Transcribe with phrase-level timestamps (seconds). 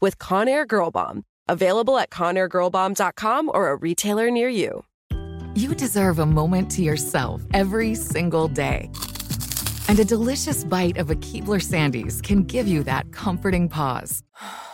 [0.00, 1.24] with Conair Girl Bomb.
[1.48, 4.84] Available at ConairGirlBomb.com or a retailer near you.
[5.54, 8.90] You deserve a moment to yourself every single day.
[9.88, 14.22] And a delicious bite of a Keebler Sandies can give you that comforting pause.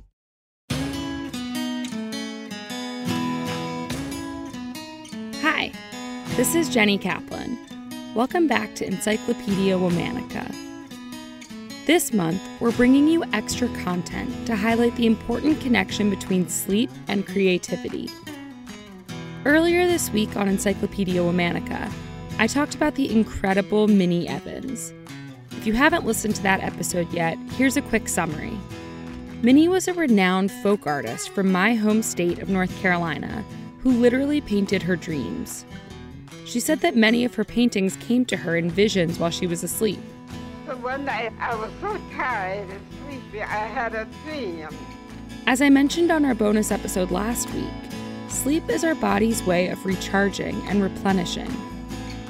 [6.37, 7.57] This is Jenny Kaplan.
[8.15, 10.55] Welcome back to Encyclopedia Womanica.
[11.85, 17.27] This month, we're bringing you extra content to highlight the important connection between sleep and
[17.27, 18.09] creativity.
[19.45, 21.91] Earlier this week on Encyclopedia Womanica,
[22.39, 24.93] I talked about the incredible Minnie Evans.
[25.51, 28.57] If you haven't listened to that episode yet, here's a quick summary.
[29.41, 33.43] Minnie was a renowned folk artist from my home state of North Carolina
[33.81, 35.65] who literally painted her dreams.
[36.51, 39.63] She said that many of her paintings came to her in visions while she was
[39.63, 39.99] asleep.
[40.81, 44.67] One night I was so tired and sleepy, I had a dream.
[45.47, 47.71] As I mentioned on our bonus episode last week,
[48.27, 51.49] sleep is our body's way of recharging and replenishing.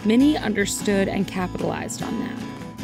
[0.05, 2.83] Minnie understood and capitalized on that.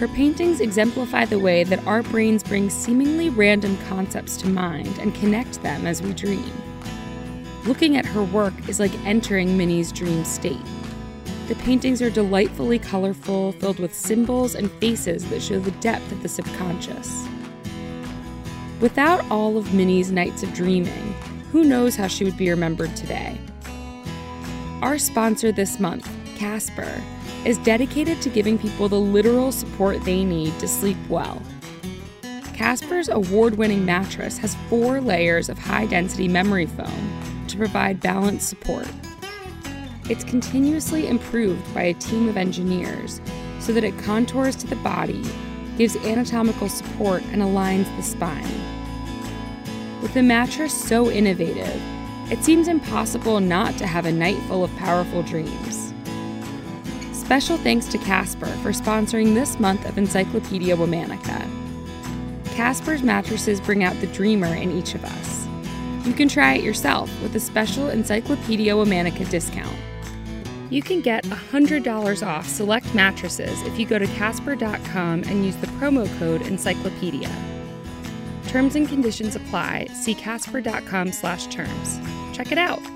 [0.00, 5.14] Her paintings exemplify the way that our brains bring seemingly random concepts to mind and
[5.14, 6.50] connect them as we dream.
[7.66, 10.56] Looking at her work is like entering Minnie's dream state.
[11.48, 16.22] The paintings are delightfully colorful, filled with symbols and faces that show the depth of
[16.22, 17.26] the subconscious.
[18.80, 21.12] Without all of Minnie's nights of dreaming,
[21.50, 23.36] who knows how she would be remembered today?
[24.80, 27.02] Our sponsor this month, Casper,
[27.44, 31.42] is dedicated to giving people the literal support they need to sleep well.
[32.54, 38.48] Casper's award winning mattress has four layers of high density memory foam to provide balanced
[38.48, 38.88] support.
[40.08, 43.20] It's continuously improved by a team of engineers
[43.58, 45.24] so that it contours to the body,
[45.76, 48.44] gives anatomical support, and aligns the spine.
[50.02, 51.80] With the mattress so innovative,
[52.30, 55.94] it seems impossible not to have a night full of powerful dreams.
[57.12, 61.44] Special thanks to Casper for sponsoring this month of Encyclopedia Womanica.
[62.54, 65.45] Casper's mattresses bring out the dreamer in each of us.
[66.06, 69.76] You can try it yourself with a special Encyclopedia Womanica discount.
[70.70, 75.66] You can get $100 off select mattresses if you go to casper.com and use the
[75.66, 77.30] promo code encyclopedia.
[78.46, 79.86] Terms and conditions apply.
[79.86, 82.00] See casper.com/terms.
[82.32, 82.95] Check it out.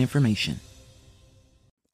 [0.00, 0.60] information.